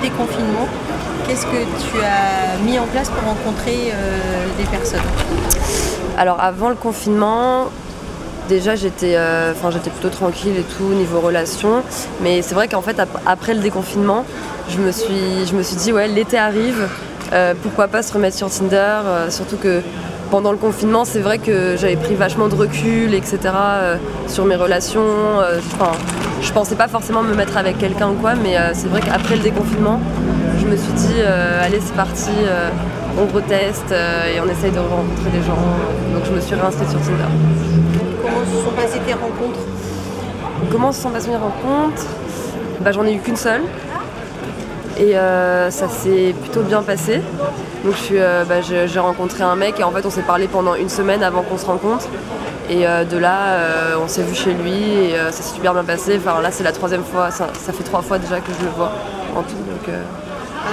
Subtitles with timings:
[0.00, 0.68] déconfinement,
[1.26, 3.92] qu'est-ce que tu as mis en place pour rencontrer
[4.56, 5.00] des personnes?
[6.18, 7.66] Alors avant le confinement,
[8.48, 9.18] déjà j'étais
[9.50, 11.82] enfin j'étais plutôt tranquille et tout niveau relation.
[12.22, 14.24] Mais c'est vrai qu'en fait après le déconfinement
[14.68, 16.88] je me suis je me suis dit ouais l'été arrive
[17.62, 19.82] pourquoi pas se remettre sur Tinder surtout que
[20.30, 23.38] pendant le confinement, c'est vrai que j'avais pris vachement de recul, etc.
[23.44, 25.00] Euh, sur mes relations.
[25.02, 25.92] Euh, enfin,
[26.40, 29.36] je pensais pas forcément me mettre avec quelqu'un ou quoi, mais euh, c'est vrai qu'après
[29.36, 30.00] le déconfinement,
[30.60, 31.20] je me suis dit,
[31.62, 32.30] allez, c'est parti,
[33.18, 35.58] on reteste et on essaye de rencontrer des gens.
[36.12, 37.24] Donc je me suis réinscrite sur Tinder.
[38.22, 39.60] Comment se sont passées tes rencontres?
[40.72, 42.06] Comment se sont passées mes rencontres?
[42.80, 43.62] Bah, J'en ai eu qu'une seule.
[44.98, 47.20] Et ça s'est plutôt bien passé.
[47.86, 50.88] Donc euh, bah, j'ai rencontré un mec et en fait on s'est parlé pendant une
[50.88, 52.08] semaine avant qu'on se rencontre.
[52.68, 55.84] Et euh, de là, euh, on s'est vu chez lui et ça s'est super bien
[55.84, 56.18] passé.
[56.18, 58.90] Enfin là, c'est la troisième fois, ça, fait trois fois déjà que je le vois
[59.36, 59.54] en tout.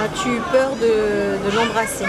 [0.04, 2.06] As-tu peur de, l'embrasser?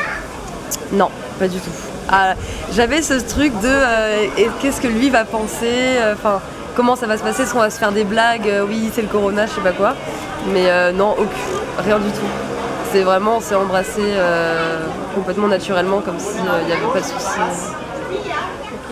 [0.92, 1.70] Non, pas du tout.
[2.10, 2.34] Ah,
[2.74, 6.42] j'avais ce truc de qu'est-ce que lui va penser, enfin
[6.76, 9.08] comment ça va se passer, est-ce qu'on va se faire des blagues, oui c'est le
[9.08, 9.94] corona, je sais pas quoi.
[10.52, 12.55] Mais non, aucun, rien du tout
[12.96, 14.80] c'est vraiment, on s'est embrassé euh,
[15.14, 17.40] complètement naturellement, comme s'il n'y euh, avait pas de souci.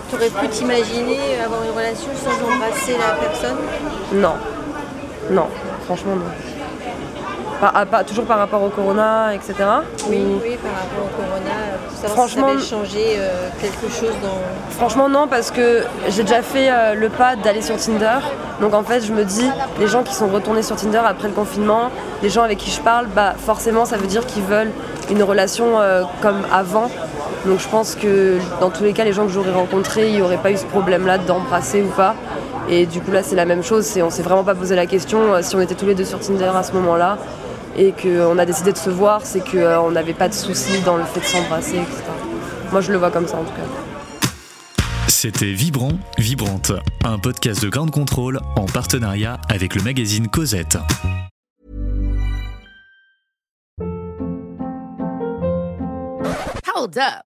[0.09, 3.55] Tu aurais pu t'imaginer avoir une relation sans embrasser la personne?
[4.15, 4.33] Non.
[5.31, 5.47] Non,
[5.85, 6.52] franchement non.
[8.07, 9.53] Toujours par rapport au corona, etc.
[10.09, 14.75] Oui, oui, par rapport au corona, franchement, ça avait changé euh, quelque chose dans...
[14.75, 18.19] Franchement non, parce que j'ai déjà fait le pas d'aller sur Tinder.
[18.61, 21.33] Donc en fait, je me dis, les gens qui sont retournés sur Tinder après le
[21.33, 21.89] confinement,
[22.21, 24.71] les gens avec qui je parle, bah forcément, ça veut dire qu'ils veulent
[25.09, 26.89] une relation euh, comme avant.
[27.45, 30.21] Donc je pense que dans tous les cas, les gens que j'aurais rencontrés, il n'y
[30.21, 32.15] aurait pas eu ce problème-là d'embrasser ou pas.
[32.69, 33.91] Et du coup là, c'est la même chose.
[34.01, 36.19] On s'est vraiment pas posé la question euh, si on était tous les deux sur
[36.19, 37.17] Tinder à ce moment-là
[37.75, 40.97] et qu'on a décidé de se voir, c'est qu'on euh, n'avait pas de soucis dans
[40.97, 42.03] le fait de s'embrasser, etc.
[42.71, 44.87] Moi, je le vois comme ça en tout cas.
[45.07, 46.71] C'était Vibrant, Vibrante,
[47.03, 50.77] un podcast de Grande Contrôle en partenariat avec le magazine Cosette.
[56.75, 57.32] Hold up.